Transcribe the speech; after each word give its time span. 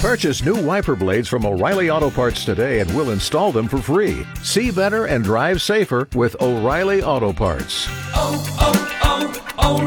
Purchase 0.00 0.44
new 0.44 0.54
wiper 0.54 0.94
blades 0.94 1.26
from 1.26 1.44
O'Reilly 1.44 1.90
Auto 1.90 2.08
Parts 2.08 2.44
today 2.44 2.78
and 2.78 2.94
we'll 2.94 3.10
install 3.10 3.50
them 3.50 3.66
for 3.66 3.78
free. 3.78 4.24
See 4.44 4.70
better 4.70 5.06
and 5.06 5.24
drive 5.24 5.60
safer 5.60 6.08
with 6.14 6.40
O'Reilly 6.40 7.02
Auto 7.02 7.32
Parts. 7.32 7.88
Oh, 8.14 8.46
oh, 8.60 9.42
oh, 9.58 9.82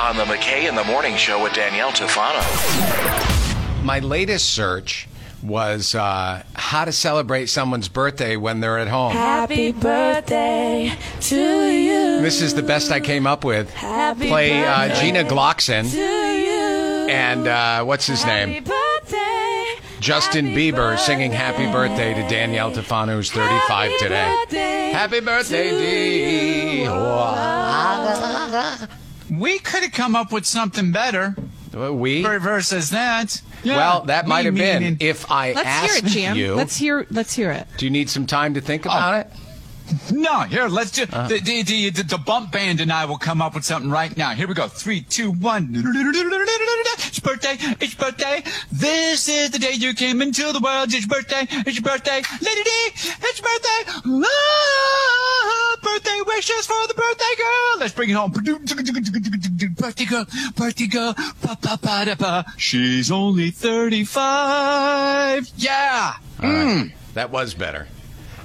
on 0.00 0.16
the 0.16 0.24
McKay 0.24 0.66
in 0.66 0.74
the 0.74 0.84
Morning 0.84 1.14
Show 1.16 1.42
with 1.42 1.52
Danielle 1.52 1.92
Tufano. 1.92 2.42
My 3.84 3.98
latest 3.98 4.52
search 4.52 5.06
was 5.42 5.94
uh, 5.94 6.42
how 6.54 6.86
to 6.86 6.92
celebrate 6.92 7.46
someone's 7.46 7.88
birthday 7.88 8.36
when 8.36 8.60
they're 8.60 8.78
at 8.78 8.88
home. 8.88 9.12
Happy 9.12 9.72
birthday 9.72 10.96
to 11.24 11.70
you. 11.70 12.20
This 12.20 12.40
is 12.42 12.54
the 12.54 12.62
best 12.62 12.90
I 12.92 13.00
came 13.00 13.26
up 13.26 13.44
with. 13.44 13.70
Happy 13.72 14.28
Play 14.28 14.62
uh, 14.64 14.94
Gina 15.00 15.24
Glocksen 15.24 15.90
to 15.90 15.96
you. 15.98 17.08
and 17.08 17.46
uh, 17.48 17.82
what's 17.84 18.06
his 18.06 18.22
Happy 18.22 18.50
name? 18.52 18.64
birthday. 18.64 19.64
Justin 20.00 20.46
Happy 20.48 20.70
Bieber 20.72 20.98
singing 20.98 21.32
Happy 21.32 21.64
Birthday 21.72 22.12
to 22.14 22.28
Danielle 22.28 22.70
Tufano, 22.72 23.14
who's 23.14 23.30
35 23.30 23.90
Happy 23.90 24.02
today. 24.02 24.36
birthday 24.40 24.90
Happy 24.92 25.20
birthday, 25.20 25.70
to 25.70 25.78
Dee. 25.78 26.82
you. 26.82 26.90
We 29.40 29.58
could 29.60 29.82
have 29.82 29.92
come 29.92 30.14
up 30.14 30.30
with 30.30 30.44
something 30.44 30.92
better 30.92 31.34
We? 31.72 32.22
versus 32.22 32.90
that. 32.90 33.40
Yeah. 33.62 33.76
Well, 33.78 34.00
that 34.02 34.26
Me 34.26 34.28
might 34.28 34.44
have 34.44 34.54
been 34.54 34.98
if 35.00 35.30
I 35.30 35.52
Let's 35.54 35.66
asked 35.66 35.94
hear 35.94 36.04
it, 36.06 36.10
Jim. 36.10 36.36
you. 36.36 36.54
Let's 36.54 36.76
hear. 36.76 37.06
Let's 37.10 37.34
hear 37.34 37.50
it. 37.50 37.66
Do 37.78 37.86
you 37.86 37.90
need 37.90 38.10
some 38.10 38.26
time 38.26 38.52
to 38.54 38.60
think 38.60 38.84
about 38.84 39.20
it? 39.26 39.32
No, 40.12 40.40
here, 40.42 40.68
let's 40.68 40.90
do 40.90 41.04
Uh. 41.12 41.28
the, 41.28 41.40
the, 41.40 41.62
the, 41.62 41.90
the, 41.90 42.02
the 42.02 42.18
bump 42.18 42.52
band 42.52 42.80
and 42.80 42.92
I 42.92 43.04
will 43.04 43.18
come 43.18 43.42
up 43.42 43.54
with 43.54 43.64
something 43.64 43.90
right 43.90 44.14
now. 44.16 44.30
Here 44.30 44.46
we 44.48 44.54
go. 44.54 44.68
Three, 44.68 45.02
two, 45.02 45.32
one. 45.32 45.70
It's 45.74 47.20
birthday. 47.20 47.56
It's 47.80 47.94
birthday. 47.94 48.42
This 48.72 49.28
is 49.28 49.50
the 49.50 49.58
day 49.58 49.72
you 49.72 49.94
came 49.94 50.22
into 50.22 50.52
the 50.52 50.60
world. 50.60 50.92
It's 50.92 51.06
birthday. 51.06 51.46
It's 51.50 51.76
your 51.76 51.82
birthday. 51.82 52.22
Lady 52.40 52.62
D, 52.62 52.70
it's 52.94 53.40
birthday. 53.40 54.00
Ah, 54.06 55.76
birthday 55.82 56.20
wishes 56.26 56.66
for 56.66 56.86
the 56.88 56.94
birthday 56.94 57.34
girl. 57.36 57.78
Let's 57.80 57.94
bring 57.94 58.10
it 58.10 58.14
home. 58.14 58.30
Birthday 58.32 60.04
girl, 60.04 60.26
birthday 60.56 60.86
girl. 60.86 61.14
Pa, 61.42 61.56
pa, 61.60 61.76
pa, 61.80 62.04
da, 62.06 62.14
pa. 62.14 62.44
She's 62.56 63.10
only 63.10 63.50
35. 63.50 65.50
Yeah. 65.56 66.14
All 66.42 66.50
right. 66.52 66.92
That 67.14 67.30
was 67.30 67.54
better. 67.54 67.86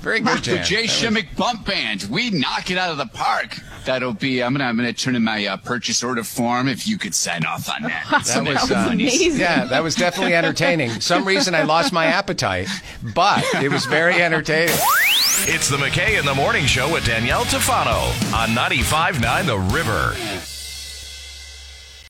Very 0.02 0.20
good, 0.22 0.38
The 0.40 0.42
Jan. 0.56 0.66
Jay 0.66 0.76
That 0.76 0.82
was- 0.84 0.92
Shimmick 0.92 1.36
Bump 1.36 1.66
Band. 1.66 2.04
We 2.10 2.30
knock 2.30 2.72
it 2.72 2.78
out 2.78 2.92
of 2.92 2.98
the 2.98 3.06
park. 3.08 3.58
That'll 3.86 4.14
be. 4.14 4.44
I'm 4.44 4.54
gonna. 4.54 4.66
I'm 4.66 4.76
gonna 4.76 4.94
turn 4.94 5.16
in 5.16 5.24
my 5.24 5.46
uh, 5.46 5.58
purchase 5.58 6.04
order 6.04 6.24
form. 6.24 6.68
If 6.68 6.88
you 6.88 6.98
could 6.98 7.16
sign 7.16 7.46
off 7.46 7.70
on 7.70 7.84
that. 7.84 8.06
That 8.30 8.46
was, 8.46 8.72
uh, 8.72 8.90
amazing. 8.92 9.40
Yeah, 9.40 9.66
that 9.66 9.82
was 9.84 9.96
definitely 9.96 10.36
entertaining. 10.36 11.00
Some 11.02 11.26
reason 11.26 11.56
I 11.56 11.64
lost 11.64 11.92
my 11.94 12.06
appetite, 12.08 12.68
but 13.16 13.44
it 13.64 13.72
was 13.72 13.86
very 13.86 14.22
entertaining. 14.22 14.76
It's 15.48 15.70
the 15.70 15.78
McKay 15.78 16.20
in 16.20 16.26
the 16.26 16.36
Morning 16.36 16.66
Show 16.66 16.92
with 16.92 17.06
Danielle 17.06 17.46
Tufano 17.46 18.10
on 18.34 18.50
95.9 18.50 19.46
The 19.46 19.58
River. 19.74 20.14